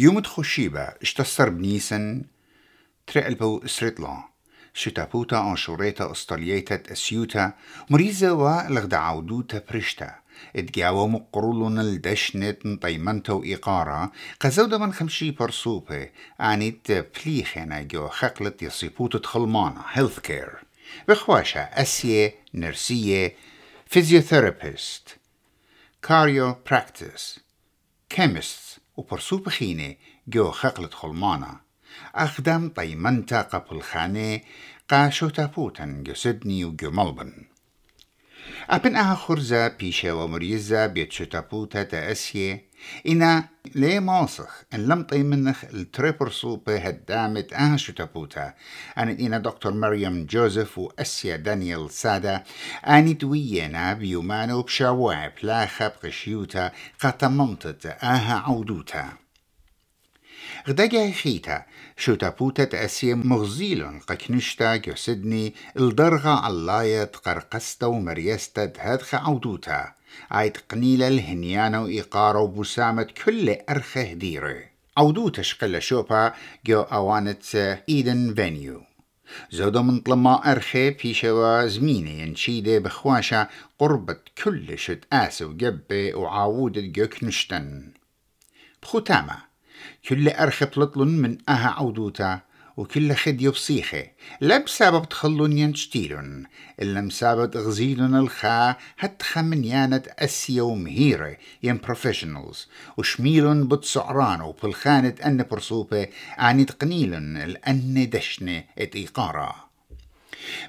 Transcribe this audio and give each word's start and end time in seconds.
يوم 0.00 0.20
تخشيبة 0.20 0.80
اشتصر 0.80 1.48
بنيسن 1.48 2.24
ترقلبو 3.06 3.58
اسريطلا 3.64 4.24
شتابوتا 4.74 5.50
آنشوريتا 5.50 6.12
استاليتا 6.12 6.92
اسيوتا 6.92 7.52
مريزة 7.90 8.32
ولغدا 8.32 8.96
عودوتا 8.96 9.62
برشتا 9.70 10.14
اتجاوى 10.56 11.08
مقرولون 11.08 11.78
الدشنت 11.80 12.82
طيمنتا 12.82 13.32
وإقارة 13.32 14.12
قزودا 14.40 14.78
من 14.78 14.92
خمشي 14.92 15.30
برسوبة 15.30 16.10
عنيت 16.40 16.92
بليخنا 16.92 17.82
جو 17.82 18.08
خقلت 18.08 18.62
يصيبوت 18.62 19.26
خلمانا 19.26 19.84
هيلث 19.92 20.18
كير 20.18 20.50
بخواشا 21.08 21.60
أسية 21.82 22.34
نرسية 22.54 23.34
فيزيوثيرابيست. 23.86 25.16
كاريو 26.02 26.56
براكتس 26.70 27.40
كيمست 28.08 28.79
و 28.98 29.00
پرسوو 29.08 29.44
بخینێ 29.46 29.90
گۆ 30.34 30.46
خەقلت 30.60 30.94
خڵمانە. 31.00 31.54
ئەخدام 32.18 32.64
پەیمەەن 32.76 33.18
تا 33.28 33.40
قەپلخانێ 33.50 34.32
قاشۆ 34.90 35.28
تاپوتەن 35.36 35.92
گەسدنی 36.06 36.64
و 36.68 36.76
گومەڵ 36.80 37.10
بن. 37.18 37.32
ئەپن 38.70 38.94
ئاخورزە 39.00 39.62
پیشەوە 39.78 40.24
مریزە 40.32 40.82
بێت 40.94 41.10
شتەپوتە 41.16 41.82
تە 41.90 41.98
ئەسیێ. 42.08 42.52
إنا 43.06 43.48
لي 43.74 44.00
ماسخ 44.00 44.64
إن 44.74 44.86
لم 44.86 45.02
طيمنخ 45.02 45.64
التريبر 45.64 46.30
صوبة 46.30 46.76
هدامت 46.76 47.52
أها 47.52 47.76
شتابوتا 47.76 48.54
أنا 48.98 49.12
إنا 49.12 49.38
دكتور 49.38 49.72
مريم 49.72 50.26
جوزيف 50.26 50.78
وأسيا 50.78 51.36
دانيال 51.36 51.90
سادة 51.90 52.44
أني 52.86 53.12
دوينا 53.12 53.92
بيومانو 53.92 54.62
بشاوع 54.62 55.28
بلاخب 55.42 55.90
قشيوتا 56.04 56.72
قطممتت 57.00 57.86
أها 57.86 58.34
عودوتا. 58.34 59.12
غداجا 60.68 61.10
خيتا 61.10 61.64
شو 62.00 62.14
تابوتا 62.14 62.64
تأسي 62.64 63.14
مغزيلون 63.14 63.98
قكنشتا 63.98 64.76
جو 64.76 64.94
سدني 64.94 65.54
الدرغة 65.76 66.28
علاية 66.28 67.04
قرقستا 67.04 67.86
ومريستا 67.86 68.64
دهدخ 68.64 69.14
عودوتا. 69.14 69.92
عيد 70.30 70.56
قنيلة 70.56 71.08
الهنيانة 71.08 71.82
وإيقارة 71.82 72.38
وبسامة 72.38 73.02
كل 73.02 73.56
أرخة 73.70 74.02
هديرة 74.02 74.56
عودوتا 74.96 75.42
شقل 75.42 75.82
شوبا 75.82 76.32
جو 76.66 76.80
أوانت 76.80 77.56
إيدن 77.88 78.34
فينيو. 78.34 78.82
زودو 79.50 79.82
من 79.82 80.00
طلما 80.00 80.52
أرخي 80.52 80.90
بيشوا 80.90 81.66
زمينة 81.66 82.10
ينشيدة 82.10 82.78
بخواشة 82.78 83.48
قربة 83.78 84.16
كل 84.44 84.78
شد 84.78 85.04
آسو 85.12 85.50
وقبة 85.50 86.14
وعاودة 86.14 86.80
جو 86.80 87.06
كنشتن 87.06 87.92
بختامة 88.82 89.49
كل 90.08 90.28
أرخب 90.28 90.68
لطلن 90.76 91.08
من 91.08 91.38
أها 91.48 91.68
عودوتا 91.68 92.40
وكل 92.76 93.14
خد 93.14 93.42
يبصيخه 93.42 94.04
لا 94.40 94.58
بسبب 94.58 95.08
تخلون 95.08 95.58
ينشتيلن 95.58 96.44
إلا 96.82 97.00
بسبب 97.00 97.56
غزيلن 97.56 98.14
الخا 98.14 98.76
هتخا 98.98 99.42
من 99.42 99.64
يانت 99.64 100.06
أسيا 100.08 100.62
ومهيرة 100.62 101.36
ين 101.62 101.78
بروفيشنالز 101.78 102.68
وشميلن 102.96 103.68
بتسعران 103.68 104.40
وبالخانة 104.40 105.14
أن 105.24 105.42
برصوبة 105.50 106.06
عني 106.38 106.64
تقنيلن 106.64 107.36
الأن 107.36 108.10
دشنة 108.10 108.64
ات 108.78 108.96
إيقارة 108.96 109.69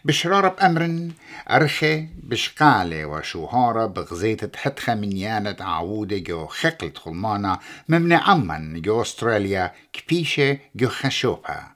بشرارة 0.05 0.49
بأمر 0.49 1.11
أرخي 1.49 2.07
بشقالة 2.23 3.05
وشوهارة 3.05 3.85
بغزيت 3.85 4.45
تحتخة 4.45 4.95
من 4.95 5.17
يانة 5.17 5.55
عودة 5.59 6.17
جو 6.17 6.47
خقلت 6.47 6.97
خلمانة 6.97 7.59
ممنع 7.89 8.29
عمان 8.29 8.81
جو 8.81 9.01
أستراليا 9.01 9.73
كبيشة 9.93 10.57
جو 10.75 10.89
خشوبها. 10.89 11.75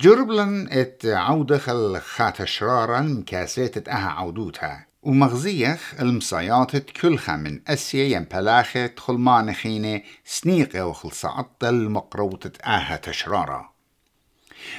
جربلن 0.00 0.68
ات 0.72 1.06
عودة 1.06 1.58
خل 1.58 2.00
خات 2.00 2.44
شرارا 2.44 3.00
مكاسيت 3.00 3.88
أها 3.88 4.08
عودوتها. 4.08 4.86
ومغزيخ 5.02 5.94
المصايات 6.00 6.76
كلها 6.76 7.36
من 7.36 7.60
أسيا 7.68 8.04
ينبلاخة 8.04 8.90
خلمان 8.96 9.52
خينة 9.52 10.02
سنيقة 10.24 10.86
وخلصة 10.86 11.46
المقروطة 11.62 12.52
أها 12.64 12.96
تشرارة. 12.96 13.78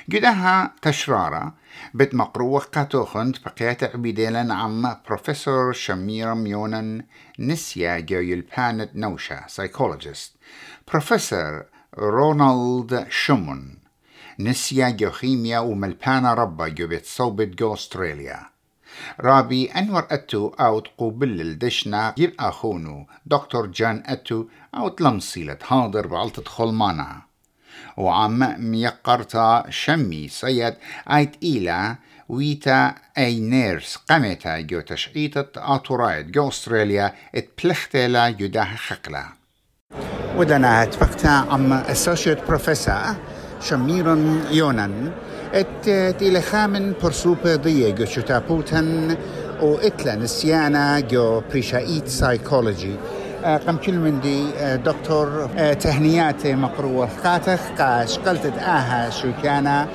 جدها 0.09 0.75
تشرارة 0.81 1.53
بت 1.93 2.15
مقروة 2.15 2.59
قاتوخنت 2.59 3.37
بقيات 3.45 3.83
عبيديلن 3.83 4.51
عم 4.51 4.95
بروفيسور 5.07 5.73
شمير 5.73 6.35
ميونن 6.35 7.03
نسيا 7.39 7.99
جو 7.99 8.19
يلبانت 8.19 8.95
نوشا 8.95 9.47
سايكولوجيست 9.47 10.35
بروفيسور 10.91 11.65
رونالد 11.99 13.05
شمون 13.09 13.79
نسيا 14.39 14.89
جو 14.89 15.09
خيميا 15.09 15.59
وملبانا 15.59 16.33
ربا 16.33 16.67
جو 16.67 16.87
بيت 16.87 17.05
صوبت 17.05 17.47
جو 17.47 17.73
أستراليا. 17.73 18.39
رابي 19.19 19.71
أنور 19.71 20.07
أتو 20.11 20.47
أو 20.47 20.79
تقوبل 20.79 21.41
الدشنا 21.41 22.13
جير 22.17 22.35
أخونو 22.39 23.07
دكتور 23.25 23.65
جان 23.65 24.03
أتو 24.05 24.45
أو 24.75 24.87
تلمصيلة 24.89 25.57
حاضر 25.61 26.07
بعلطة 26.07 26.43
خلمانا. 26.43 27.28
وعم 27.97 28.69
ميقرتا 28.71 29.63
شمي 29.69 30.27
سيد 30.27 30.73
ايت 31.11 31.35
إيلا 31.43 31.95
ويتا 32.29 32.95
اي 33.17 33.39
نيرس 33.39 33.99
قمتا 34.09 34.59
جو 34.59 34.79
تشعيطة 34.79 35.75
آتورايت 35.75 36.25
جو 36.25 36.47
أستراليا 36.47 37.13
اتبلختلا 37.35 38.27
يداه 38.27 38.75
خقلا. 38.75 39.23
ودنا 40.37 40.83
اتفقتا 40.83 41.27
عم 41.27 41.73
أسوشيت 41.73 42.47
بروفيسور 42.47 43.15
شميرون 43.61 44.43
يونان 44.51 45.11
إت 45.53 46.15
تيلي 46.19 46.41
خامن 46.41 46.93
برسوبة 47.03 47.55
ضية 47.55 47.91
جو 47.91 48.05
شتابوتن 48.05 49.17
و 49.61 49.75
اتلا 49.75 50.15
نسيانا 50.15 50.99
جو 50.99 51.41
بريشايت 51.49 52.07
قم 53.45 53.77
كل 53.77 53.93
من 53.93 54.19
دي 54.19 54.45
دكتور 54.75 55.49
تهنيات 55.79 56.47
مقروة. 56.47 57.09
قاتخ 57.23 57.59
قاش 57.77 58.19
قلت 58.19 58.45
آها 58.45 59.09
شو 59.09 59.27
كان 59.43 59.85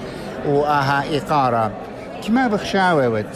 وآها 0.47 1.05
إقارة. 1.17 1.71
كما 2.27 2.47
بخشاوت 2.49 3.27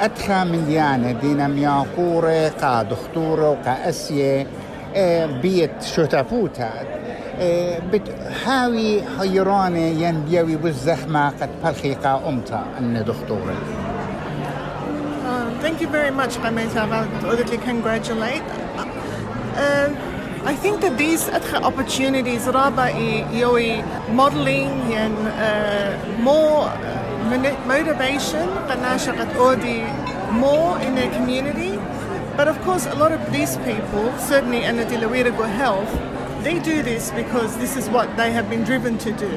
أدخى 0.00 0.44
من 0.44 0.64
ديانة 0.66 1.12
دينا 1.12 1.48
مياقورة 1.48 2.48
قا 2.48 2.82
دختورة 2.82 3.50
وقا 3.50 3.88
أسية 3.88 4.46
بيت 5.42 5.82
شتافوتا 5.82 6.70
بتحاوي 7.92 9.02
حيرانة 9.18 9.78
ينبيوي 9.78 10.56
بالزحمة 10.56 11.28
قد 11.28 11.48
بلخيقة 11.64 12.28
أمتا 12.28 12.64
أن 12.78 13.04
دختورة. 13.04 13.54
Thank 15.60 15.80
you 15.80 15.88
very 15.88 16.10
much, 16.10 16.36
Rameta. 16.36 16.88
I 16.88 17.56
congratulate. 17.58 18.42
Uh, 18.42 19.88
I 20.44 20.54
think 20.54 20.80
that 20.80 20.96
these 20.96 21.28
opportunities, 21.28 22.46
Raba 22.46 22.90
Yoi 23.30 23.84
modeling 24.10 24.70
and 24.94 25.16
uh, 25.28 26.22
more 26.22 26.68
uh, 26.68 27.66
motivation, 27.66 28.48
more 30.32 30.78
in 30.80 30.94
their 30.94 31.10
community. 31.12 31.76
But 32.36 32.48
of 32.48 32.58
course, 32.62 32.86
a 32.86 32.94
lot 32.94 33.12
of 33.12 33.20
these 33.30 33.56
people, 33.58 34.16
certainly 34.18 34.64
in 34.64 34.76
the 34.76 34.84
Dilawira 34.84 35.32
Health, 35.46 35.90
they 36.42 36.58
do 36.58 36.82
this 36.82 37.10
because 37.10 37.58
this 37.58 37.76
is 37.76 37.90
what 37.90 38.16
they 38.16 38.32
have 38.32 38.48
been 38.48 38.64
driven 38.64 38.96
to 38.98 39.12
do. 39.12 39.36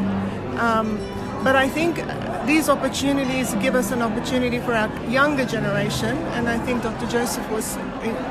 Um, 0.58 0.98
but 1.44 1.58
I 1.58 1.68
think 1.68 1.98
these 2.47 2.69
opportunities 2.69 3.55
give 3.57 3.75
us 3.75 3.93
an 3.93 4.03
opportunity 4.03 4.59
for 4.59 4.73
our 4.75 4.91
younger 5.09 5.45
generation, 5.45 6.17
and 6.37 6.49
I 6.49 6.59
think 6.59 6.83
Dr. 6.83 7.07
Joseph 7.07 7.49
was 7.51 7.77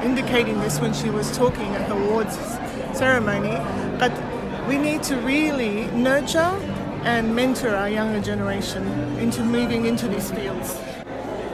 indicating 0.03 0.59
this 0.59 0.79
when 0.79 0.93
she 0.93 1.09
was 1.09 1.27
talking 1.37 1.69
at 1.75 1.87
the 1.89 1.95
awards 1.95 2.35
ceremony. 2.97 3.57
But 3.99 4.13
we 4.67 4.77
need 4.77 5.03
to 5.03 5.15
really 5.17 5.85
nurture 6.09 6.53
and 7.03 7.35
mentor 7.35 7.75
our 7.75 7.89
younger 7.89 8.21
generation 8.21 8.83
into 9.19 9.43
moving 9.43 9.85
into 9.85 10.07
these 10.07 10.31
fields. 10.31 10.75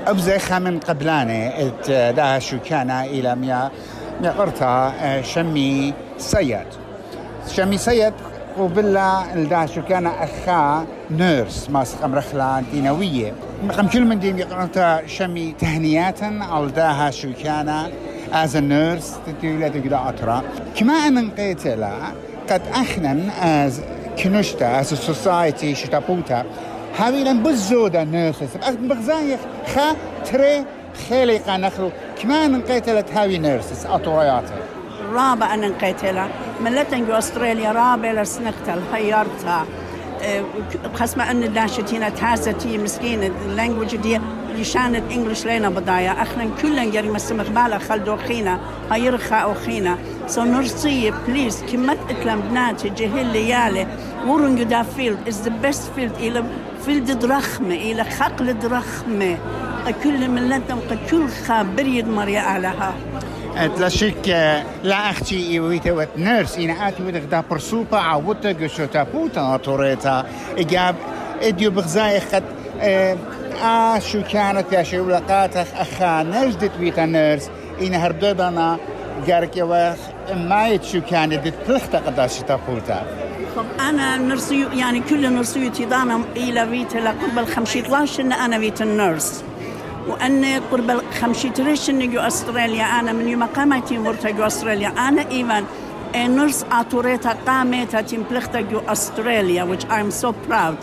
أبزخ 0.08 0.52
من 0.52 0.80
قبلانة 0.80 1.72
دا 2.12 2.40
شو 2.40 2.60
كان 2.60 2.92
إلى 2.92 3.36
ميا 3.36 3.72
ميا 4.22 5.22
شمي 5.22 5.94
سيد 6.18 6.68
شمي 7.56 7.78
سيد 7.78 8.14
وبلا 8.59 9.35
الدا 9.35 9.67
شو 9.67 9.83
كان 9.83 10.07
أخا 10.07 10.87
نيرس 11.11 11.71
ماس 11.71 11.95
قم 11.95 12.15
رخلا 12.15 12.63
دينوية. 12.73 13.33
قم 13.77 13.87
كل 13.87 14.05
من 14.05 14.19
دين 14.19 14.39
يقرأت 14.39 15.09
شمي 15.09 15.55
تهنيات 15.59 16.23
على 16.23 16.67
داها 16.67 17.11
شو 17.11 17.29
كان 17.45 17.91
a 18.33 18.47
nurse 18.47 19.09
تدولة 19.27 19.69
تقدر 19.69 20.09
أترى 20.09 20.43
كما 20.77 20.93
أن 20.93 21.31
قيتلا 21.31 21.93
قد 22.51 22.63
أخنا 22.75 23.17
as 23.69 23.73
كنشتا 24.23 24.83
a 24.83 24.87
society 24.87 25.75
شتابوتا. 25.75 26.45
هاوي 26.99 27.25
لن 27.25 27.43
بزودا 27.43 28.05
نيرسس 28.05 28.57
بغزايخ 28.81 29.41
خا 29.75 29.97
تري 30.25 30.65
خيلي 31.09 31.39
قانخلو 31.39 31.91
كما 32.23 32.47
أن 32.47 32.63
قيتلا 32.63 33.05
هاوي 33.15 33.39
نيرسس 33.39 33.87
أطورياته. 33.87 34.55
رابع 35.13 35.55
أن 35.55 35.73
قيتلا 35.73 36.29
ملتن 36.61 37.07
جو 37.07 37.13
أستراليا 37.13 37.73
رابع 37.73 38.13
لسنقتل 38.13 38.81
هيرتها 38.95 39.67
خاصة 40.95 41.31
أن 41.31 41.53
داشتينا 41.53 42.09
تاستي 42.09 42.79
مسكينة. 42.79 43.31
اللانجوج 43.47 43.97
دي 43.97 44.21
يشانت 44.57 45.13
انجلش 45.13 45.47
لينا 45.47 45.69
بدايا 45.69 46.23
اخنا 46.23 46.49
كلن 46.63 46.91
جري 46.91 47.09
مسمخ 47.09 47.49
بالا 47.49 47.79
خلدو 47.79 48.17
خينا. 48.17 48.61
هيرخا 48.93 49.37
أو 49.37 49.55
خينا. 49.55 49.99
سو 50.27 50.43
نرسي 50.43 51.13
بليز 51.29 51.63
كمت 51.73 51.99
اتلم 52.11 52.41
بناتي 52.41 52.89
جهل 52.89 53.27
ليالي 53.27 53.87
ورن 54.27 54.69
دا 54.69 54.83
فيلد 54.83 55.19
از 55.29 55.43
ذا 55.43 55.53
بيست 55.63 55.91
فيلد 55.97 56.15
إلى 56.21 56.45
فيلد 56.85 57.19
درخمة 57.19 57.75
إلى 57.75 58.05
خقل 58.05 58.59
درخمة. 58.59 59.39
كل 60.05 60.29
ملتنا 60.29 60.79
كل 61.11 61.29
خابريد 61.29 62.09
مريا 62.09 62.41
علىها 62.41 62.95
تلاشيك 63.77 64.29
لا 64.85 65.11
أختي 65.11 65.51
ايويتا 65.51 65.93
وات 65.93 66.09
نيرس 66.17 66.59
أنا 66.59 66.89
اتي 66.89 67.03
ودك 67.03 67.21
دا 67.21 67.43
برسوبا 67.51 67.99
عوتا 67.99 68.53
جشوتا 68.53 69.03
بوتا 69.03 69.57
طوريتا 69.57 70.27
اجاب 70.59 70.97
اديو 71.43 71.71
بغزاي 71.71 72.21
خد 72.21 72.43
آه 72.81 73.99
شو 73.99 74.23
كانت 74.23 74.73
يا 74.73 74.83
شو 74.83 75.09
لقاتك 75.11 75.67
اخا 75.77 76.23
نجدت 76.23 76.73
ويتا 76.81 77.07
نيرس 77.07 77.51
انا 77.83 78.07
هردودنا 78.07 78.79
قارك 79.31 79.57
يا 79.57 79.97
ما 80.35 80.79
شو 80.83 81.01
كانت 81.01 81.49
دت 81.49 81.55
بلختا 81.69 81.99
قداش 81.99 82.39
تابوتا 82.39 83.07
أنا 83.81 84.17
نرسي 84.17 84.67
يعني 84.75 85.01
كل 85.01 85.33
نرسيتي 85.33 85.85
دانا 85.85 86.21
إلى 86.37 86.67
فيتا 86.67 86.99
لقرب 86.99 87.39
الخمسة 87.39 88.07
ان 88.21 88.33
أنا 88.33 88.59
فيتا 88.59 88.85
نيرس 88.85 89.45
وأن 90.09 90.61
قرب 90.71 91.03
خمسة 91.21 91.49
تريش 91.49 91.91
نجو 91.91 92.21
أستراليا. 92.21 92.85
أنا 92.85 93.13
من 93.13 93.29
يوم 93.29 93.45
قامتي 93.45 93.99
مرتا 93.99 94.31
جو 94.31 94.47
أستراليا. 94.47 94.89
أنا 94.89 95.31
إيفان 95.31 95.65
نرس 96.15 96.65
أتوريتا 96.73 97.37
قامتا 97.47 98.01
تمبلختا 98.01 98.61
جو 98.61 98.81
أستراليا 98.89 99.65
which 99.65 99.85
I'm 99.85 100.11
so 100.11 100.33
proud. 100.49 100.79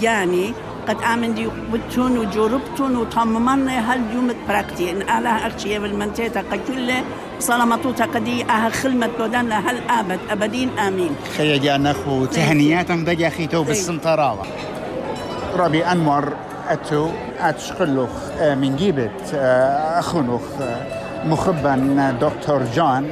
جاني 0.00 0.52
قد 0.88 0.96
آمن 1.02 1.34
دي 1.34 1.48
بتون 1.72 2.18
وجربتون 2.18 2.96
وطممنا 2.96 3.92
هاليوم 3.92 4.34
براكتي. 4.48 4.90
إن 4.90 5.02
ألا 5.02 5.46
أخشي 5.46 5.78
بالمنتيتا 5.78 6.40
قد 6.40 6.60
كل 6.68 6.92
صلامتوتا 7.40 8.04
قدي 8.04 8.44
أها 8.44 8.68
خلمت 8.68 9.10
بودان 9.18 9.52
هل 9.52 9.82
أبد 9.90 10.20
أبدين؟ 10.30 10.78
آمين. 10.78 11.10
خيا 11.36 11.56
جانا 11.56 11.90
أخو 11.90 12.24
تهنياتهم 12.24 13.04
دقا 13.04 13.28
خيتو 13.28 13.62
بالسنطراوة 13.62 14.46
ربي 15.56 15.84
أنور. 15.84 16.24
أتو 16.68 17.08
أتشقلوخ 17.40 18.10
آه، 18.40 18.54
من 18.54 18.76
جيبت 18.76 19.34
آه، 19.34 19.98
أخونوخ 19.98 20.42
آه، 20.60 21.26
مخبا 21.26 22.16
دكتور 22.20 22.62
جون 22.74 23.08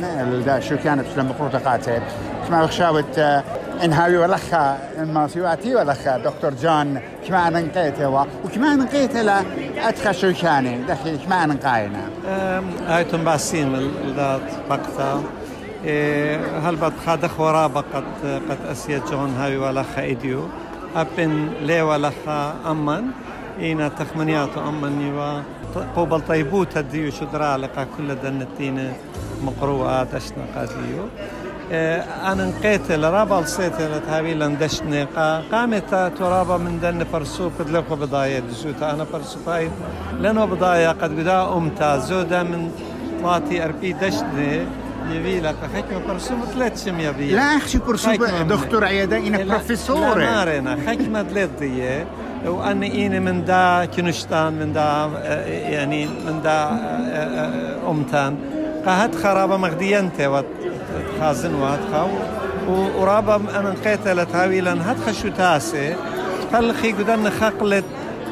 دا 0.47 0.61
شو 0.61 0.77
كانت 0.77 1.07
في 1.07 1.21
المقروطة 1.21 1.59
قاتل. 1.59 2.03
كما 2.49 2.67
خشاوت 2.67 3.19
إن 3.85 3.93
هاوي 3.93 4.17
ولخا 4.17 4.79
ما 4.99 5.29
سيواتي 5.29 5.75
ولخا 5.75 6.19
دكتور 6.19 6.55
جون 6.63 7.01
كما 7.29 7.49
أنا 7.49 7.61
نقيته 7.61 8.09
وكما 8.09 8.75
أنا 8.75 8.85
نقيته 8.85 9.23
لا 9.23 9.43
أتخى 9.79 10.13
شو 10.13 10.33
كان 10.43 10.87
دخل 10.87 11.19
كما 11.27 11.45
أنا 11.45 11.55
نقاينا 11.55 12.01
هايتم 12.89 13.25
باسيم 13.25 13.93
ذات 14.17 14.41
بقتا. 14.71 15.23
هل 16.65 16.77
بد 16.77 16.93
خادخ 17.07 17.41
ورابا 17.41 17.85
قد 17.95 18.59
أسيا 18.71 19.03
جون 19.11 19.35
هاوي 19.39 19.57
ولخا 19.57 20.11
إديو. 20.11 20.49
أبن 20.97 21.49
لي 21.63 21.83
ولخا 21.83 22.55
أمن 23.59 23.65
إينا 23.65 23.89
تخمنياتو 23.89 24.69
أمني 24.69 25.13
و 25.13 25.41
قوبل 25.97 26.21
طيبوت 26.21 26.79
هديو 26.79 27.11
شدرا 27.11 27.57
لقا 27.57 27.87
كل 27.97 28.15
دنتين 28.15 28.93
مقروءات 29.43 30.15
أشنا 30.15 30.45
قاديو 30.55 31.05
إيه، 31.71 32.01
أنا 32.33 32.45
نقيت 32.45 32.93
لرابا 32.93 33.41
لصيت 33.41 33.81
لتهابي 33.81 34.35
لندشني 34.35 35.05
قامت 35.53 36.13
ترابا 36.19 36.57
من 36.57 36.81
دن 36.81 37.05
فرسوب 37.05 37.53
قد 37.59 37.71
لقوا 37.71 37.97
بضايا 37.97 38.41
دسوتا 38.41 38.91
أنا 38.91 39.05
فرسوباي 39.05 39.71
لأنه 40.21 40.45
بضايا 40.45 40.93
قد 40.93 41.21
قدا 41.21 41.57
أمتا. 41.57 41.99
زودا 41.99 42.43
من 42.43 42.71
طاتي 43.23 43.65
أربي 43.65 43.93
دشني. 43.93 44.67
يبي 45.11 45.41
لك 45.41 45.57
برسوم 46.09 46.45
ثلاث 46.55 46.85
شم 46.85 47.01
يبي. 47.01 47.31
لا 47.31 47.57
أخشي 47.57 47.79
برسوم 47.79 48.15
دكتور 48.49 48.85
عيادة 48.85 49.17
إنا 49.17 49.45
بروفيسور 49.45 50.19
لا 50.19 50.45
مارنا 50.45 51.23
ثلاث 51.23 51.51
ضيه 51.61 52.07
وأنا 52.47 52.87
إني 52.87 53.21
من 53.21 53.45
دا 53.45 53.85
كنشتان 53.85 54.53
من 54.53 54.73
دا 54.73 55.11
يعني 55.49 56.07
من 56.07 56.41
دا 56.45 56.71
أمتان. 57.89 58.37
قهت 58.87 59.15
خرابة 59.15 59.57
مغدينتي 59.57 60.43
خازن 61.21 61.55
واتخا 61.55 62.09
ورابا 62.69 63.37
أنا 63.37 63.71
نقيتها 63.71 64.15
لتهاويلا 64.15 64.93
هتخا 64.93 65.13
شو 65.13 65.29
تاسي. 65.29 65.95
تفلخي 66.43 66.93
قدن 66.93 67.31
خقلت 67.31 67.85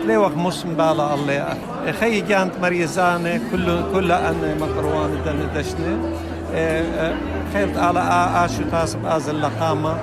ليوخ 0.07 0.33
مسلم 0.33 0.75
بالا 0.75 1.15
الله. 1.15 1.45
خي 2.01 2.21
جانت 2.21 2.53
مريزانة 2.63 3.41
كل 3.53 3.81
كل 3.93 4.13
أن 4.13 4.57
مقروان 4.61 5.11
دن 5.25 5.49
دشنة 5.55 5.99
خيلت 7.53 7.77
على 7.77 8.01
آشو 8.45 8.63
تاسب 8.73 9.07
آز 9.07 9.29
اللقامة. 9.29 9.95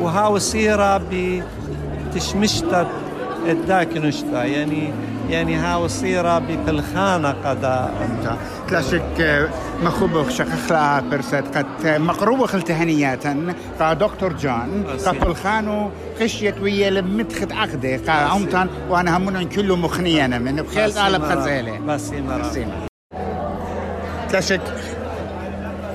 وهاو 0.00 0.38
سيرة 0.38 1.00
بتشمشتت 1.10 2.86
الداك 3.50 3.96
نشتا. 3.96 4.44
يعني 4.44 4.92
يعني 5.30 5.56
ها 5.56 5.76
وصيرة 5.76 6.38
بفلخانة 6.38 7.30
قدا 7.30 7.90
أنت. 8.04 8.36
كلاسيك 8.70 9.48
مخوبخ 9.82 10.30
شخخلا 10.30 11.00
برسات. 11.00 11.56
قد 11.56 11.66
مقروبة 11.86 12.54
التهنيات 12.54 13.26
قا 13.80 13.92
دكتور 13.92 14.32
جون 14.32 14.84
قا 15.04 15.12
فلخانو 15.12 15.90
خشيت 16.20 16.60
ويا 16.60 16.90
لمتخت 16.90 17.52
عقدة 17.52 17.96
قا 18.06 18.12
عمتان 18.12 18.68
وأنا 18.88 19.16
همون 19.16 19.44
كله 19.44 19.76
مخنيانا 19.76 20.38
من. 20.38 20.56
بخيل 20.56 20.98
على 20.98 21.18
بخزيلة 21.18 21.78
بسي 21.78 22.20
مرة. 22.20 22.66
كلاسيك. 24.30 24.60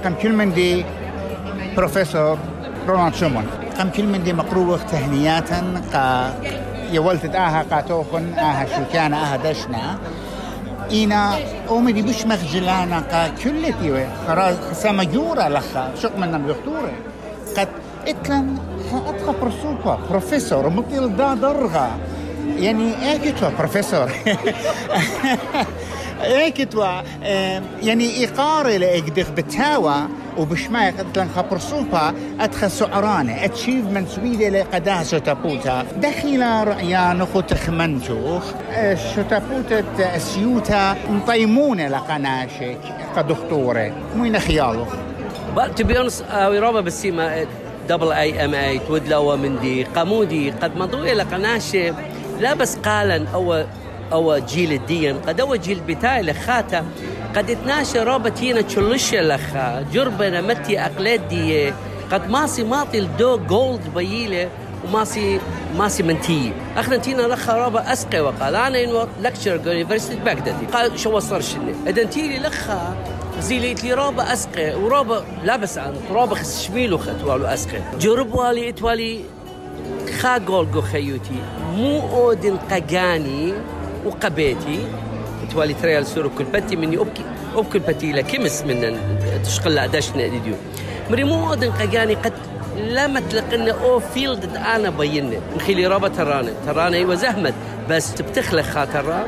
كم 0.04 0.14
كل 0.14 0.34
من 0.34 0.54
دي 0.54 0.86
بروفيسور 1.78 2.38
رونالد 2.88 3.16
شومان. 3.16 3.46
كم 3.78 3.90
كل 3.90 4.04
من 4.04 4.24
دي 4.24 4.34
مقروبة 4.34 4.78
تهنيات 4.78 5.50
قا 5.94 6.34
يولتت 6.92 7.36
آها 7.36 7.66
قاتوخن 7.72 8.34
آها 8.34 8.66
شوكانا 8.76 9.18
آها 9.18 9.38
دشنا. 9.38 10.00
إينا 10.92 11.38
أومي 11.70 11.92
دي 11.92 12.02
بش 12.02 12.26
مخجلانا 12.26 13.00
قا 13.00 13.28
كلتي 13.28 14.08
خراز 14.28 14.56
سمجورة 14.74 15.48
لخا. 15.48 15.92
شق 16.02 16.18
من 16.18 16.36
الدكتورة 16.36 16.92
قد 17.58 17.68
اتلن 18.08 18.58
أتخا 18.94 19.32
برسوبا 19.42 20.00
بروفيسور 20.10 20.70
مطيل 20.70 21.18
دا 21.18 21.34
درغا. 21.34 21.90
يعني 22.58 23.16
اكتوا 23.16 23.50
بروفيسور. 23.60 24.12
اكتوا 26.22 27.02
يعني 27.82 28.26
إقارة 28.26 28.78
لإقدغ 28.78 29.30
بتاوى 29.30 29.96
وبشماي 30.38 30.90
قد 30.92 31.20
لن 31.20 31.30
خبر 31.36 31.58
صوفا 31.58 32.14
أدخل 32.40 32.72
سعرانة 32.72 33.46
اتشيفمنت 33.46 34.10
سويدة 34.10 34.50
لقداه 34.50 35.04
شتابوتا 35.04 35.86
دخل 35.98 36.42
رأيان 36.68 37.26
خو 37.26 37.42
تخمنتوخ 37.42 38.44
شتابوتا 39.16 40.18
سيوتا 40.18 40.96
مطيمونة 41.10 41.88
لقناشك 41.88 42.78
كدكتورة. 43.16 43.92
موين 44.16 44.40
خيالو 44.40 44.86
But 45.56 45.76
to 45.78 45.84
be 45.84 45.98
honest, 45.98 46.22
uh, 46.22 46.34
رابا 46.34 46.82
بسيما 46.82 47.46
دبل 47.90 48.12
اي 48.12 48.46
ام 48.46 48.54
اي 48.54 48.80
تودلا 48.80 49.18
ومندي 49.18 49.84
قمودي 49.84 50.52
قد 50.52 50.78
مضوا 50.78 51.12
إلى 51.12 51.26
لا 52.40 52.54
بس 52.54 52.76
قالا 52.76 53.26
أو 53.34 53.64
أو 54.14 54.38
جيل 54.38 54.74
الدين. 54.74 55.20
قد 55.20 55.42
أو 55.42 55.56
جيل 55.56 55.80
بتاعي 55.80 56.22
لخاته. 56.22 56.84
قد 57.36 57.50
اتناشى 57.50 58.00
رابطينا 58.00 58.62
تشلش 58.62 59.14
لخا. 59.14 59.86
جربنا 59.94 60.42
متي 60.42 60.80
اقلاد 60.80 61.28
دي. 61.28 61.74
قد 62.12 62.30
ماسي 62.30 62.64
ماطي 62.64 63.00
الدو 63.00 63.38
جولد 63.38 63.82
بييلة. 63.96 64.50
وماسي 64.86 65.40
ماسي 65.78 66.04
منتي. 66.04 66.54
أخنا 66.78 66.98
تينا 66.98 67.22
لخا 67.22 67.54
رابا 67.54 67.94
أسقي 67.94 68.22
وقال. 68.22 68.56
أنا 68.56 68.84
إنو 68.84 69.08
لكتشر 69.22 69.62
يونيفرسيتي 69.66 70.16
بغدادي 70.16 70.66
قال 70.74 71.00
شو 71.00 71.16
وصل 71.16 71.44
شنو؟ 71.44 71.74
اذا 71.88 72.04
تيلي 72.04 72.40
لخا. 72.40 72.96
زيلي 73.40 73.74
لي 73.74 73.94
رابا 73.94 74.34
أسقي. 74.34 74.76
ورابا 74.76 75.24
لابس 75.44 75.78
عن 75.78 75.96
رابا 76.12 76.36
خس 76.36 76.64
شميلو 76.64 76.98
ختوالو 76.98 77.46
أسقي. 77.46 77.82
جرب 78.00 78.34
والي 78.34 78.70
إتوالي 78.70 79.22
خا 80.20 80.38
جولجو 80.38 80.82
خيوتي. 80.82 81.42
مو 81.76 82.00
أودن 82.00 82.58
قجاني 82.58 83.54
وقبيتي 84.06 84.80
توالي 85.52 85.74
تريال 85.74 86.08
سورو 86.08 86.30
كل 86.38 86.44
بتي 86.44 86.76
مني 86.76 86.98
أبكي 86.98 87.24
أبكي 87.56 87.80
بتي 87.80 88.24
كمس 88.24 88.62
من 88.62 88.98
تشقل 89.44 89.80
أداشنا 89.80 90.28
ديديو 90.28 90.54
مري 91.10 91.24
مو 91.24 91.54
أدن 91.54 91.72
قاقاني 91.72 92.14
قد 92.16 92.34
لا 92.78 93.08
متلقنا 93.08 93.72
أو 93.72 94.00
فيلد 94.00 94.56
أنا 94.56 94.90
بينا 94.90 95.38
نخلي 95.56 95.88
رابا 95.88 96.08
ترانا 96.08 96.52
ترانا 96.66 96.98
إيوه 96.98 97.16
زهمت 97.16 97.54
بس 97.90 98.14
تبتخلق 98.14 98.62
خاطر 98.64 99.28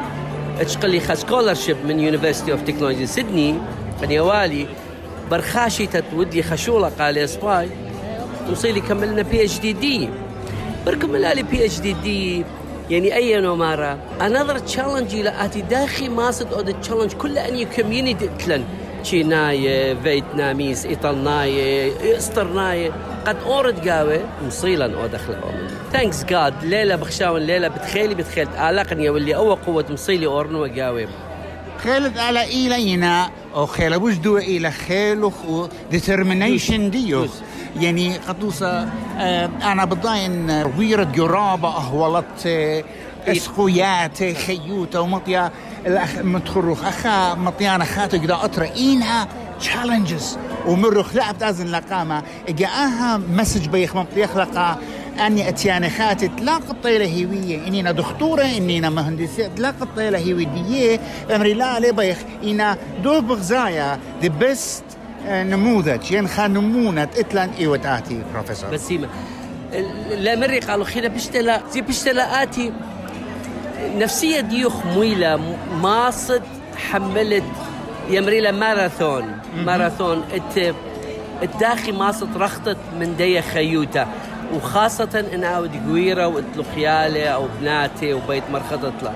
تشقلي 0.60 1.00
خا 1.00 1.16
سكولرشيب 1.16 1.78
من 1.88 2.00
يونيفرستي 2.00 2.52
اوف 2.52 2.62
تكنولوجي 2.62 3.06
سيدني. 3.06 3.56
قد 4.02 4.12
يوالي 4.12 4.68
برخاشي 5.32 5.88
تتودي 5.88 6.44
خشولة 6.44 6.92
قال 7.00 7.18
يا 7.18 7.26
سباي 7.26 7.70
مصيلي 8.50 8.82
كملنا 8.82 9.22
بي 9.22 9.44
اتش 9.44 9.60
دي 9.60 9.74
دي 9.74 10.10
بركم 10.86 11.10
ملالي 11.10 11.44
بي 11.44 11.66
اتش 11.66 11.80
دي 11.80 11.94
دي 11.94 12.46
يعني 12.90 13.16
أي 13.16 13.42
نومارا 13.42 13.98
another 14.20 14.76
challenge 14.76 15.14
إلى 15.14 15.34
أتي 15.46 15.62
داخي 15.62 16.10
ماسد 16.10 16.54
أو 16.54 16.62
ذا 16.62 16.74
challenge 16.88 17.16
كل 17.16 17.38
اني 17.38 17.66
كوميونيتي 17.66 18.30
تلن. 18.40 18.64
تشيناي 19.04 19.96
فيتناميز 19.96 20.86
إيطالناي 20.86 22.18
إسترناي. 22.18 22.92
قد 23.28 23.38
أورد 23.46 23.90
قاوي 23.90 24.20
مصيلا 24.48 25.02
أو 25.02 25.08
دخل 25.08 25.34
اومن 25.34 25.68
ثانكس 25.92 26.24
جاد 26.24 26.64
ليلة 26.64 26.96
بخشاون 26.96 27.42
ليلة 27.42 27.68
بتخيلي 27.68 28.16
بتخيل 28.16 28.48
آلقني 28.48 29.10
واللي 29.10 29.36
أول 29.36 29.56
قوة 29.56 29.86
مصيلي 29.90 30.26
أورنو 30.26 30.66
قاوي 30.66 31.08
خالد 31.84 32.18
على 32.18 32.44
إيلينا 32.44 33.30
أو 33.56 33.66
خيل 33.66 34.00
بوجدو 34.00 34.38
إلى 34.38 34.72
خيلخ 34.72 35.46
و 35.46 35.68
determination 35.92 36.74
ديوخ 36.74 37.32
يعني 37.80 38.18
قطوسة 38.18 38.90
آه، 39.18 39.50
أنا 39.64 39.86
بضاين 39.86 40.50
ويرد 40.78 41.12
جرابة 41.12 41.70
أهولت 41.70 42.46
آه، 42.46 42.84
إسقويات 43.28 44.24
خيوته 44.24 45.02
ومطيا 45.02 45.52
الاخ 45.86 46.18
متخرخ 46.18 46.86
أخا 46.86 47.34
مطيانا 47.34 47.86
خاتو 47.86 48.18
قدا 48.18 48.36
أطرا. 48.46 48.66
إينها 48.76 49.28
تشالنجز 49.60 50.38
ومرخ 50.68 51.16
لعب 51.16 51.38
تازن 51.38 51.68
لقامة 51.68 52.24
اجاها 52.50 53.18
مسج 53.18 53.68
بيخ 53.68 53.96
مطيخ 53.96 54.38
لقا. 54.38 54.78
أني 55.20 55.50
اتيانا 55.50 55.90
خاتي 55.90 56.28
تلاقى 56.28 56.76
هيوية. 56.84 57.68
انينا 57.68 57.92
دكتورة 57.92 58.44
انينا 58.44 58.90
مهندسة. 58.90 59.48
تلاقى 59.48 59.82
الطيلة 59.82 60.18
هيوية. 60.18 61.00
أمري 61.36 61.54
لا 61.54 61.80
لي 61.80 61.92
بيخ. 61.92 62.18
أنا 62.44 62.78
دو 63.04 63.22
بغزايا. 63.22 64.00
The 64.22 64.30
best 64.44 64.84
آه، 65.28 65.44
نموذج. 65.44 66.12
ين 66.12 66.28
خان 66.28 66.54
نمونة. 66.54 67.04
اتلان 67.04 67.50
ايوت 67.60 67.86
اتي 67.86 68.22
بروفيسور 68.34 68.70
بسيمة 68.70 69.08
لا 70.10 70.36
مري 70.36 70.60
قالوا 70.60 70.86
خينا 70.86 71.08
بشتلا 71.08 71.62
زي 71.72 71.82
بشتلا 71.82 72.44
آتي. 72.44 72.74
نفسية 73.96 74.40
ديوخ 74.40 74.86
مويلة 74.86 75.58
ماصد 75.82 76.42
حملت 76.78 77.44
يمريلا 78.10 78.52
ماراثون. 78.52 79.38
ماراثون. 79.56 80.24
الداخي 81.44 81.92
ماصد 81.92 82.38
رخطت 82.38 82.78
من 83.00 83.16
دي 83.16 83.42
خيوته 83.42 84.06
وخاصة 84.56 85.26
إن 85.34 85.44
أود 85.44 85.72
قويرة 85.88 86.28
وإتلو 86.28 86.64
خيالي 86.76 87.34
أو 87.34 87.48
بناتي 87.62 88.14
وبيت 88.14 88.44
مرخطت 88.52 89.04
له 89.04 89.14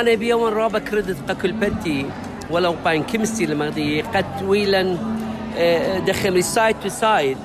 أنا 0.00 0.14
بيوم 0.14 0.42
رابا 0.44 0.78
كريدت 0.78 1.30
قكل 1.30 1.52
بنتي 1.52 2.06
ولو 2.50 2.74
باين 2.84 3.02
كيمستي 3.02 3.46
لما 3.46 3.68
دي 3.68 4.02
قد 4.02 4.42
ويلا 4.44 4.96
آه، 5.58 5.98
دخل 5.98 6.44
سايد 6.44 6.76
تو 6.82 6.88
سايد 6.88 7.36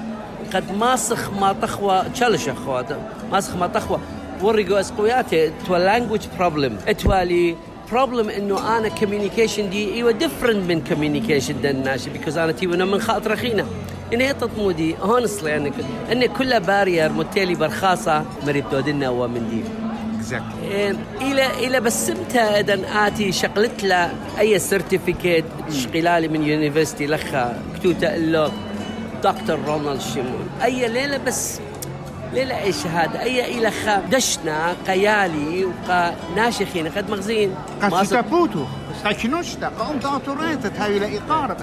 قد 0.53 0.77
ماسخ 0.77 1.33
ما 1.33 1.53
تخوى 1.61 2.03
تشلش 2.13 2.49
أخوات. 2.49 2.85
ماسخ 3.31 3.55
ما 3.55 3.67
تخوى. 3.67 3.99
ورقوا 4.41 4.79
أسقوياتي. 4.79 5.51
تو 5.67 5.75
لانجوج 5.75 6.19
بروبلم 6.39 6.77
اتوالي 6.87 7.55
بروبلم 7.91 8.29
إنه 8.29 8.77
أنا 8.77 8.89
كوميونيكيشن 8.89 9.69
دي 9.69 9.93
أيوه 9.93 10.11
ديفرنت 10.11 10.71
من 10.71 10.81
كوميونيكيشن 10.83 11.61
دن 11.61 11.83
ناشي 11.83 12.09
بيكوز 12.09 12.37
أنا 12.37 12.51
تيونا 12.51 12.85
من 12.85 13.01
خاطر 13.01 13.35
خينا 13.35 13.65
إن 14.13 14.21
هي 14.21 14.33
تطمودي. 14.33 14.95
هونستلي 15.01 15.49
يعني 15.49 15.71
إن 16.11 16.25
كل 16.25 16.59
بارير 16.59 17.11
متالي 17.11 17.55
برخاصة 17.55 18.25
مريب 18.47 18.69
تودنا 18.71 19.09
ومن 19.09 19.49
دي. 19.49 19.63
إيه، 20.63 20.95
إلى 21.21 21.67
إلى 21.67 21.79
بسمتها 21.79 22.59
إذا 22.59 23.07
آتي 23.07 23.31
شقلت 23.31 23.83
له 23.83 24.13
أي 24.39 24.59
سيرتيفيكيت 24.59 25.45
شقلالي 25.69 26.27
من 26.27 26.43
يونيفرستي 26.43 27.07
لخا 27.07 27.61
كتوتا 27.75 28.17
له 28.17 28.51
دكتور 29.23 29.59
رونالد 29.67 30.01
شيمون. 30.01 30.49
أي 30.63 30.87
ليلة 30.87 31.17
بس 31.17 31.59
ليلة 32.33 32.61
أي 32.61 32.73
شهادة. 32.73 33.21
أي 33.21 33.57
إلى 33.57 33.71
خا 33.71 33.99
دشنا 34.11 34.75
قيالي 34.87 35.65
وقا 35.65 36.15
ناشخين 36.35 36.87
قد 36.87 37.09
مغزين. 37.09 37.55
قد 37.81 38.03
ستابوتو 38.03 38.65
ساكنوشتا 39.03 39.67
قوم 39.79 39.99
تاطوريتت 39.99 40.79
هاي 40.79 40.99
لإقارة 40.99 41.57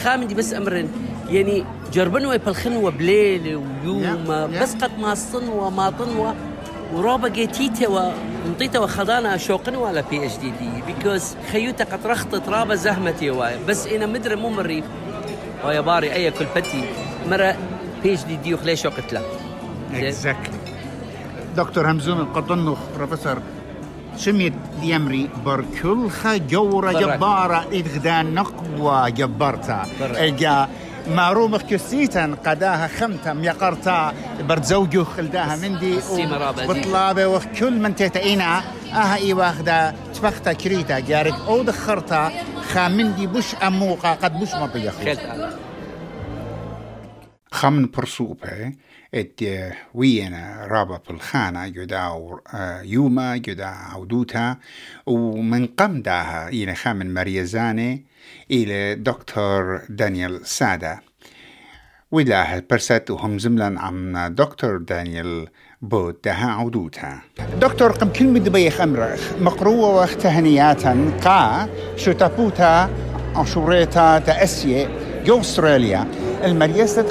بتخناشة 0.00 0.04
خامدي 0.04 0.34
بس 0.34 0.54
أمرن. 0.54 0.88
يعني 1.30 1.64
جربنوا 1.92 2.36
بالخنوة 2.36 2.90
بليلة 2.90 3.56
ويوم. 3.56 4.50
بس 4.62 4.74
قد 4.74 4.98
ما 4.98 5.14
صنوة 5.14 5.70
ما 5.70 5.90
طنوة 5.90 6.34
وروبا 6.94 7.28
جيتيتا 7.28 7.88
ومطيتا 7.88 8.78
وخضانا 8.78 9.36
شوقن 9.36 9.76
ولا 9.76 10.04
بي 10.10 10.26
اتش 10.26 10.36
دي 10.36 10.50
دي 10.50 10.82
بيكوز 10.86 11.36
خيوتا 11.52 11.84
قد 11.84 12.06
رخطت 12.06 12.48
رابا 12.48 12.74
زهمتي 12.74 13.30
واي. 13.30 13.58
بس 13.68 13.86
إنا 13.86 14.06
مدري 14.06 14.36
مو 14.36 14.48
مري. 14.48 14.82
أو 15.64 15.70
يا 15.70 15.80
باري 15.80 16.12
أي 16.12 16.30
كل 16.30 16.46
بتي 16.56 16.84
مرة 17.30 17.56
بي 18.02 18.14
اتش 18.14 18.24
دي 18.24 18.36
دي 18.36 18.54
وخلي 18.54 18.76
شوقت 18.76 19.12
له 19.12 19.22
اكزاكتلي 19.94 20.56
دكتور 21.56 21.90
همزوم 21.90 22.20
القطنخ 22.20 22.78
بروفيسور 22.96 23.38
سميت 24.16 24.52
ديمري 24.80 25.28
بركلخة 25.44 26.36
جورة. 26.36 26.92
جبارة 26.92 27.66
إدغدان 27.72 28.34
نقوى 28.34 29.10
جبرتا. 29.10 29.86
إجا 30.00 30.68
معرومخ 31.08 31.62
كسيتا 31.62 32.36
قداها 32.46 32.88
خمتم 32.88 33.44
يقرتا 33.44 34.12
برد 34.40 34.64
خلداها 35.02 35.56
مندي. 35.56 35.98
بطلابة 36.68 37.26
وكل 37.26 37.80
من 37.80 37.94
تيتاينا 37.94 38.62
آها 38.92 39.16
إي 39.16 39.32
واخدا 39.32 39.94
تفختا 40.14 40.52
كريتا 40.52 40.98
جارك 40.98 41.34
أو 41.48 41.62
دخرتا 41.62 42.32
خامندي 42.72 43.26
بش 43.26 43.54
أموقا 43.54 44.14
قد 44.14 44.40
بش 44.40 44.54
تعال 45.14 45.56
خمن 47.52 47.86
برسوبة 47.86 48.72
ات 49.14 49.40
وينا 49.94 50.66
رابا 50.66 51.00
بالخانة 51.08 51.68
جداو 51.68 52.40
آه، 52.54 52.82
يوما 52.82 53.36
جدا 53.36 53.66
عودوتا 53.66 54.56
ومن 55.06 55.66
قم 55.66 56.02
داها 56.02 56.48
إلى 56.48 56.74
خامن 56.74 57.14
مريزاني 57.14 58.04
إلى 58.50 58.94
دكتور 58.94 59.82
دانيال 59.88 60.46
سادة 60.46 61.00
وداه 62.12 62.62
برست 62.70 63.10
وهم 63.10 63.38
زملا 63.38 63.80
عم 63.80 64.34
دكتور 64.34 64.76
دانيال 64.76 65.48
بود 65.82 66.16
دها 66.24 66.50
عودوتها 66.50 67.22
دكتور 67.60 67.92
قم 67.92 68.08
كلمة 68.08 68.38
دبيخ 68.38 68.80
أمرخ 68.80 69.32
مقروة 69.40 70.02
وتهنياتا 70.02 71.12
قا 71.24 71.68
شو 71.96 72.12
تابوتا 72.12 72.90
أو 73.36 73.44
شوريتا 73.44 74.18
تأسية 74.18 74.88
جو 75.26 75.40
أستراليا 75.40 76.06
المريسة 76.44 77.06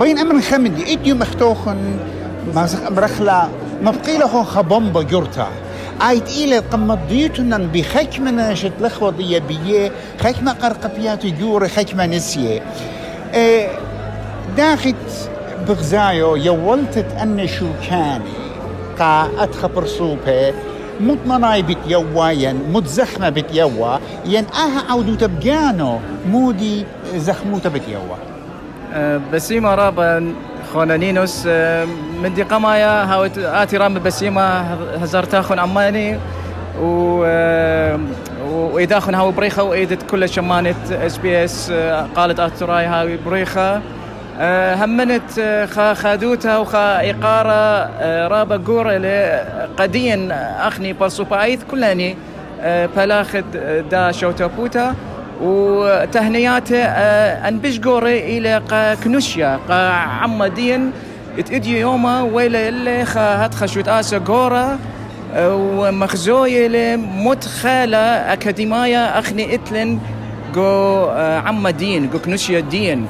بين 0.00 0.18
أمر 0.18 0.40
خمندي 0.40 0.92
إديو 0.92 1.14
مختوخن 1.14 1.76
مازخ 2.54 2.86
أمرخلا 2.86 3.48
مبقيلة 3.82 4.26
هو 4.26 4.44
خبomba 4.44 4.98
جرتا. 4.98 5.48
عايد 6.00 6.26
إلى 6.26 6.58
قم 6.58 6.94
ضيتنا 6.94 7.58
بخكمة 7.58 8.54
شت 8.54 8.72
لخوضية 8.80 9.38
بيه 9.38 9.92
خكمة 10.20 10.52
قرقبيات 10.52 11.26
جوري 11.26 11.68
خكمة 11.68 12.06
نسية. 12.06 12.62
إيه، 13.34 13.68
داخت 14.56 14.94
بغزايو 15.68 16.36
يولتت 16.36 17.12
أن 17.22 17.46
شو 17.46 17.66
كاني 17.88 18.40
قا 18.98 19.28
أتخبر 19.38 19.86
صوبة 19.86 20.54
مطمناي 21.00 21.62
بيت 21.62 21.78
يواين 21.86 22.56
متزخمة 22.72 23.28
بيت 23.28 23.54
يوا 23.54 23.98
ين 24.26 24.44
آها 24.54 24.84
عودو 24.90 25.14
تبجانو 25.14 25.98
مودي 26.30 26.84
زخموتا 27.16 27.68
بيت 27.68 27.88
يوا 28.94 29.20
بسيمة 29.32 29.74
رابا 29.74 30.34
خونانينوس 30.72 31.46
من 32.22 32.32
دي 32.34 32.42
قمايا 32.42 33.04
هاوت 33.04 33.38
آتي 33.38 33.76
رام 33.76 33.94
بسيمة 33.94 34.60
هزرتا 35.02 35.42
خون 35.42 35.58
عماني 35.58 36.18
و 36.80 37.20
وإذا 38.50 39.00
خون 39.00 39.14
هاو 39.14 39.30
بريخة 39.30 39.62
وإيدت 39.62 40.10
كل 40.10 40.28
شمانت 40.28 40.92
إس 40.92 41.16
بي 41.16 41.44
إس 41.44 41.72
قالت 42.16 42.40
آتوراي 42.40 42.86
هاوي 42.86 43.16
بريخة. 43.16 43.80
همنت 44.74 45.38
آه، 45.38 45.66
خا 45.66 45.94
خادوتا 45.94 46.56
وخا 46.56 47.10
إقارة 47.10 47.90
آه، 48.00 48.28
رابا 48.28 48.56
قورة 48.56 48.92
قديا 49.78 50.28
أخني 50.68 50.92
برسوبايث 50.92 51.60
كلاني 51.70 52.16
آه، 52.60 52.88
بلاخد 52.96 53.44
دا 53.90 54.12
شوتوبوتا 54.12 54.94
وتهنياته 55.42 56.76
آه، 56.76 57.48
أن 57.48 57.58
بشقوري 57.58 58.38
إلى 58.38 58.58
قا 58.58 58.94
كنوشيا 58.94 59.58
قا 59.68 59.88
عمدين 59.90 60.90
اتدي 61.38 61.78
يوما 61.80 62.22
ويلا 62.22 62.68
اللي 62.68 63.04
هات 63.16 63.54
خشوت 63.54 63.88
آسا 63.88 64.18
قورا 64.18 64.78
آه، 65.34 65.54
ومخزوية 65.54 66.68
لمتخالة 66.68 67.98
أكاديمية 68.32 69.04
أخني 69.04 69.54
إتلن 69.54 69.98
جو 70.54 71.04
آه، 71.10 71.38
عمدين 71.40 72.10
جو 72.10 72.18
كنوشيا 72.18 72.60
دين. 72.60 73.06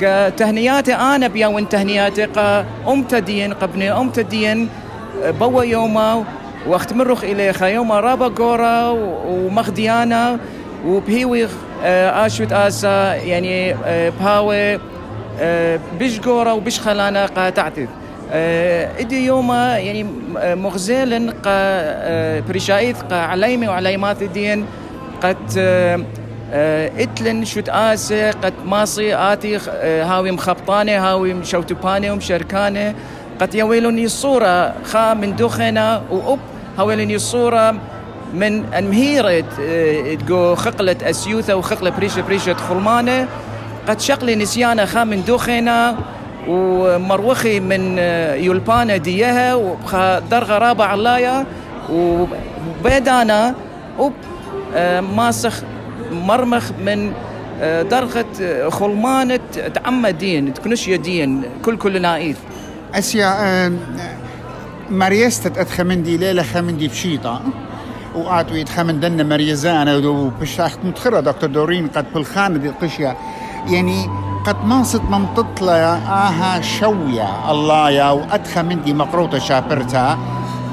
قا 0.00 0.28
تهنياتي 0.28 0.94
أنا 0.94 1.28
بيا 1.28 1.46
وين 1.46 1.68
تهنياتي 1.68 2.24
قا 2.24 2.64
أمتدين 2.88 3.52
قبني 3.52 3.92
أمتدين 3.92 4.68
آه، 5.24 5.30
بوا 5.30 5.62
يوما 5.64 6.24
وقت 6.66 6.92
مرخ 6.92 7.24
إلي 7.24 7.52
خيوما 7.52 8.00
رابا 8.00 8.28
قورا 8.28 8.88
ومخديانا. 9.26 10.38
وبهيوي 10.86 11.48
اشوت 11.84 12.52
اسا 12.52 13.14
يعني 13.14 13.74
بهاوي 14.20 14.78
بيش 15.98 16.20
قورة 16.20 16.54
وبيش 16.54 16.80
خلانا 16.80 17.26
قا 17.26 17.50
تعتذ. 17.50 17.86
إدي 19.00 19.26
يوما 19.26 19.78
يعني 19.78 20.06
مغزيلا 20.34 21.32
قا 21.44 22.40
بريشايث 22.40 23.02
قا 23.02 23.16
عليمي 23.16 23.68
وعليمات 23.68 24.22
الدين. 24.22 24.66
قد 25.22 25.58
إتلن 26.98 27.44
شوت 27.44 27.68
آسي 27.68 28.30
قد 28.30 28.52
ماصي 28.64 29.14
آتي 29.14 29.56
هاوي 29.82 30.30
مخبطاني 30.30 30.94
هاوي 30.94 31.34
مشوتباني 31.34 32.10
ومشركاني 32.10 32.94
قد 33.40 33.54
يويلوني 33.54 34.04
الصورة 34.04 34.74
خا 34.84 35.14
من 35.14 35.36
دخنا 35.36 36.02
وأب 36.10 36.38
هاويلوني 36.78 37.14
الصورة 37.14 37.74
من 38.36 38.64
المهيرة 38.74 39.44
تقو 40.26 40.54
خقلة 40.54 40.96
أسيوثة 41.02 41.56
وخقلة 41.56 41.90
بريشة 41.90 42.22
بريشة 42.22 42.54
خلمانة 42.54 43.28
قد 43.88 44.00
شقلي 44.00 44.34
نسيانة 44.34 44.84
خا 44.84 45.04
من 45.04 45.24
دخنا 45.24 45.96
ومروخي 46.48 47.60
من 47.60 47.98
يلبانة 48.38 48.96
ديها 48.96 49.54
وخا 49.54 50.18
درغة 50.18 50.58
رابع 50.58 50.84
علايا 50.84 51.46
وبيدانا 51.90 53.54
وب 53.98 54.12
ماسخ 55.16 55.62
مرمخ 56.12 56.70
من 56.84 57.12
درغة 57.90 58.26
خلمانة 58.68 59.40
تعمدين 59.74 60.54
تكنش 60.54 60.88
يدين 60.88 61.42
كل 61.64 61.76
كل 61.76 62.02
نائث 62.02 62.36
أسيا 62.94 63.78
مريستة 64.90 65.60
أدخمندي 65.60 66.16
ليلة 66.16 66.42
خمندي 66.42 66.88
بشيطة 66.88 67.40
وقعدوا 68.16 68.56
يتخمن 68.56 69.00
دنا 69.00 69.22
مريزانا 69.22 69.96
وبشاخت 69.96 70.78
متخرة 70.84 71.20
دكتور 71.20 71.50
دورين 71.50 71.88
قد 71.88 72.06
بالخانة 72.14 72.58
دي 72.58 72.68
القشية 72.68 73.16
يعني 73.68 74.10
قد 74.46 74.64
ماصت 74.64 75.02
منططلة 75.02 75.72
آها 75.72 76.60
شوية. 76.60 77.50
الله 77.50 77.90
يا 77.90 78.10
وأدخى 78.10 78.62
من 78.62 78.82
دي 78.82 78.92
مقروطة 78.92 79.38
شابرتها. 79.38 80.18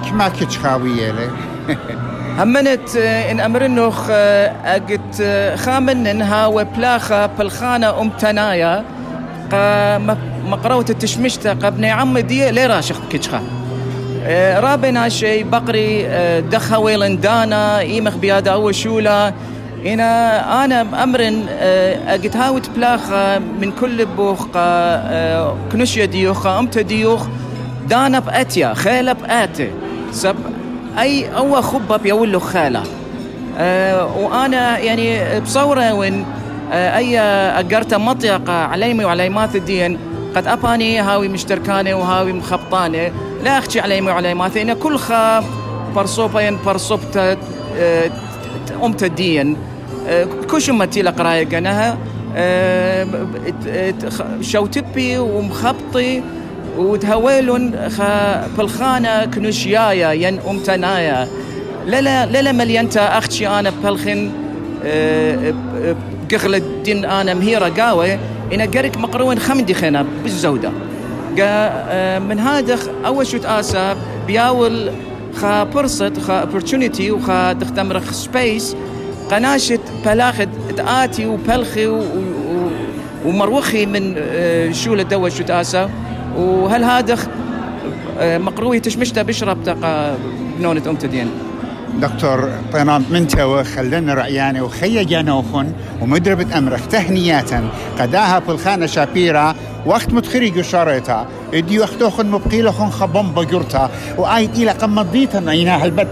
كما 0.09 0.29
كتش 0.29 0.57
خاوية 0.57 1.11
لي. 1.11 1.29
همنت 2.39 2.95
إن 2.95 3.39
امرنوخ 3.39 4.09
اجت 4.65 5.23
خامن 5.55 6.07
إنها 6.07 6.45
وبلاخة 6.45 7.25
بالخانة 7.25 8.01
أم 8.01 8.09
تنايا. 8.09 8.85
مقروة 10.45 10.85
التشمشتة 10.89 11.53
قبني 11.53 11.91
عم 11.91 12.17
دي 12.17 12.51
لي 12.51 12.65
راشخ 12.65 12.99
كتشخا 13.09 13.41
رابنا 14.59 15.09
شي 15.09 15.43
بقري 15.43 16.03
دخا 16.41 16.77
ويلندانا 16.77 17.79
إيمخ 17.79 18.15
بيادا 18.15 18.51
أول 18.51 18.75
شولا. 18.75 19.33
إنا 19.85 20.65
أنا 20.65 21.03
أمرن 21.03 21.45
أجت 22.07 22.37
هاوت 22.37 22.69
بلاخة 22.69 23.39
من 23.39 23.71
كل 23.71 24.05
بوخ 24.05 24.47
كنشيا 25.71 26.05
ديوخ 26.05 26.47
أمت 26.47 26.77
ديوخ 26.77 27.27
دانا 27.89 28.19
بأتيا 28.19 28.73
خيلة 28.73 29.13
بأتي. 29.13 29.71
سب 30.11 30.35
أي 30.99 31.37
أو 31.37 31.61
خبة 31.61 31.97
بيولو 31.97 32.39
خالة 32.39 32.83
وأنا 34.17 34.77
يعني 34.77 35.39
بصورة 35.39 35.93
وين 35.93 36.25
أي 36.71 37.19
أجرت 37.59 37.93
مطيقة 37.93 38.53
عليمي 38.53 39.05
وعليمات 39.05 39.55
الدين 39.55 39.99
قد 40.35 40.47
أباني 40.47 40.99
هاوي 40.99 41.27
مشتركاني 41.27 41.93
وهاوي 41.93 42.33
مخبطاني. 42.33 43.11
لا 43.43 43.57
أخشي 43.57 43.79
عليمي 43.79 44.11
وعليمات 44.11 44.57
إن 44.57 44.73
كل 44.73 44.97
خا 44.97 45.43
برصوبين 45.95 46.57
برصوبتا 46.65 47.37
أمت 48.83 49.03
الدين 49.03 49.57
كوش 50.49 50.69
متي 50.69 51.01
لقراية 51.01 51.45
قناها 51.45 51.97
شوتبي 54.41 55.17
ومخبطي 55.17 56.21
وتهويلون 56.77 57.89
خا 57.89 58.47
بالخانة 58.57 59.25
كنشيايا 59.25 60.11
ين 60.11 60.39
أمتنايا 60.49 61.27
لا 61.87 62.25
لا 62.41 62.51
مليانتا 62.51 63.17
أختي 63.17 63.47
أنا 63.47 63.71
بلخن 63.83 64.31
قغل 66.31 66.55
الدين 66.55 67.05
أنا 67.05 67.33
مهيرة 67.33 67.69
قاوة. 67.69 68.19
إن 68.53 68.61
قرك 68.61 68.97
مقرون 68.97 69.39
خمدي 69.39 69.73
خينا 69.73 70.05
بالزودة. 70.23 70.71
من 72.29 72.39
هذا 72.39 72.79
أول 73.05 73.27
شو 73.27 73.37
تآسى 73.37 73.95
بياول 74.27 74.91
خا 75.35 75.65
فرصة 75.65 76.13
خا 76.27 76.45
opportunity 76.45 77.01
وخا 77.01 77.53
تختمرخ 77.53 78.11
سبيس 78.11 78.75
قناشة 79.31 79.79
بلاخد 80.05 80.49
تآتي 80.77 81.25
وبلخي 81.25 81.87
ومروخي 83.25 83.85
من 83.85 84.15
شولة 84.73 85.03
دوا 85.03 85.29
شو 85.29 85.43
تآسى 85.43 85.89
وهل 86.37 86.83
هذا 86.83 87.17
مقروي 88.21 88.79
تشمشته 88.79 89.21
بشرب 89.21 89.63
تقى 89.63 90.15
بنونة 90.59 90.81
أم 90.89 90.95
تدين 90.95 91.27
دكتور 92.01 92.49
طينان 92.73 93.03
من 93.09 93.27
توا 93.27 93.63
خلنا 93.63 94.13
رأياني 94.13 94.61
وخيا 94.61 95.03
جانوخن 95.03 95.71
ومدربة 96.01 96.57
أمرخ 96.57 96.87
تهنياتا. 96.87 97.69
قداها 97.99 98.39
في 98.39 98.49
الخانة 98.49 98.85
شابيرا 98.85 99.55
وقت 99.85 100.13
متخري 100.13 100.49
قشاريتا 100.49 101.27
إدي 101.53 101.79
وقتوخن 101.79 102.25
مبقيلخن 102.25 102.89
خبم 102.89 103.31
بجرتا 103.31 103.89
وآيت 104.17 104.55
إلى 104.55 104.71
قم 104.71 104.95
مضيتن 104.95 105.49
أينا 105.49 105.75
هلبت 105.75 106.07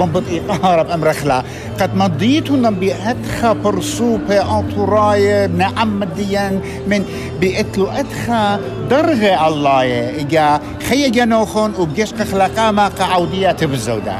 بمبط 0.00 0.22
إقارة 0.48 0.82
بأمرخلا 0.82 1.42
قد 1.80 1.96
مضيتن 1.96 2.74
بأدخى 2.74 3.54
برسوبة 3.64 4.58
أطراية 4.58 5.46
نعم 5.46 6.04
ديان 6.04 6.60
من 6.88 7.04
بأتلو 7.40 7.86
أدخى 7.86 8.58
درغة 8.90 9.48
الله 9.48 10.10
إجا. 10.20 10.60
خيا 10.88 11.08
جانوخن 11.08 11.72
وبجشق 11.78 12.22
خلاقاما 12.22 12.88
قعوديات 12.88 13.64
بالزودة 13.64 14.14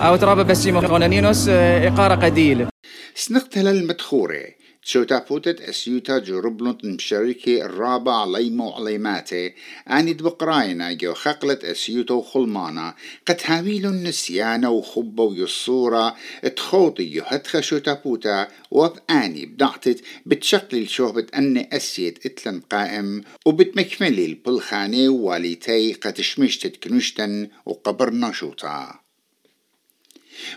أو 0.00 0.16
ترابة 0.16 0.42
بسيمة 0.42 0.88
قونانينوس 0.88 1.48
إقارة 1.48 2.14
قديل 2.14 2.66
سنقتل 3.14 3.68
المدخورة. 3.68 4.44
تشوتا 4.82 5.24
بوتت 5.30 5.60
أسيوتا 5.60 6.18
جربلنت 6.18 6.84
مشاركة 6.84 7.62
الرابع 7.62 8.24
ليمو 8.24 8.70
عليماتي. 8.70 9.54
آني 9.90 10.12
دبقراينا 10.12 10.92
جو 10.92 11.14
خقلت 11.14 11.64
أسيوتا 11.64 12.14
وخلمانا. 12.14 12.94
قد 13.26 13.40
هاويلو 13.44 13.88
النسيانة 13.88 14.70
وخبة 14.70 15.22
ويصورة. 15.22 16.14
تخوطي 16.56 17.02
يهتخ 17.02 17.60
شوتا 17.60 17.94
بوتا 18.04 18.48
وبآني 18.70 19.46
بدعتت 19.46 20.00
بتشقلل 20.26 20.88
شوهبة 20.88 21.26
أني 21.36 21.68
أسيت 21.72 22.26
اتلن 22.26 22.60
قائم. 22.60 23.22
وبتمكملي 23.46 24.26
البلخاني 24.26 25.08
واليتي 25.08 25.92
قد 25.92 26.20
شمشتت 26.20 26.88
كنشتن 26.88 27.48
وقبرنا 27.66 28.32
شوتا. 28.32 29.07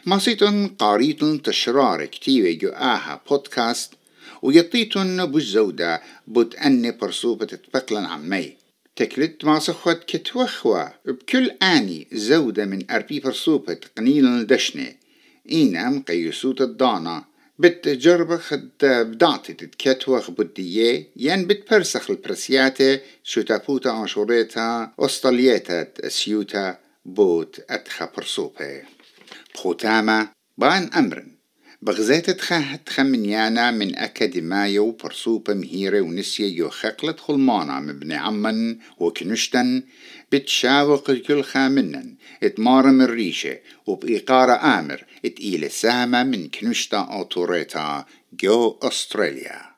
ماسيتن 0.06 0.68
قاريتن 0.68 1.42
تشرار 1.42 2.06
كتيوة 2.06 2.52
جو 2.52 2.70
آها 2.70 3.22
بودكاست 3.30 3.94
ويطيتن 4.42 5.26
بالزودة 5.26 6.02
بوت 6.28 6.56
أني 6.56 6.92
برصوبة 6.92 7.46
تتبقلن 7.46 8.06
عمي 8.06 8.54
تكلت 8.96 9.46
ما 9.46 9.60
صخوت 9.60 10.04
كتوخوا 10.04 10.84
بكل 11.06 11.52
آني 11.64 12.08
زودة 12.12 12.66
من 12.66 12.92
أربي 12.92 13.20
برصوبة 13.20 13.78
قنيل 13.98 14.48
دشنة. 14.48 14.96
إينام 15.52 16.02
قيسوت 16.02 16.62
الضانا 16.62 17.26
بتجربة 17.60 18.38
خد 18.38 18.70
بدعتي 18.82 19.54
تتكتوخ 19.54 20.32
بدية 20.32 21.08
ين 21.16 21.48
بتبرسخ 21.48 22.10
البرسياتة 22.10 23.00
شو 23.24 23.42
تابوتا 23.42 24.02
انشوريتا 24.02 24.92
أسطليتا 25.00 26.10
سيوتا 26.10 26.78
بوت 27.06 27.62
أتخا 27.70 28.12
برصوبة. 28.18 28.82
بخوتاما 29.56 30.28
بان 30.58 30.90
أمرن 30.94 31.32
بغزات 31.82 32.30
تخاهت 32.30 32.90
خمنيانا 32.90 33.72
من 33.72 33.96
أكاديمايا 33.96 34.80
وبرسوبة 34.80 35.54
مهيرة 35.54 36.02
ونسية 36.02 36.58
يو 36.58 36.70
خقلت 36.70 37.20
خلمانا 37.20 37.80
مبني 37.80 38.16
عمن 38.16 38.78
وكنشتن 38.98 39.84
بتشاوق 40.32 41.10
الكل 41.10 41.44
خامنن 41.44 42.16
اتمارم 42.44 43.02
الريشة 43.02 43.58
وبإيقارة 43.88 44.80
آمر 44.80 45.06
اتقيل 45.26 45.72
سامة 45.72 46.24
من 46.24 46.50
كنشتا 46.50 46.98
أوتوريتا 46.98 48.06
جو 48.34 48.80
أستراليا 48.84 49.71